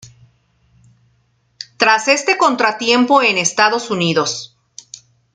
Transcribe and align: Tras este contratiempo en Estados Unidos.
Tras 1.77 2.07
este 2.07 2.35
contratiempo 2.35 3.21
en 3.21 3.37
Estados 3.37 3.91
Unidos. 3.91 4.57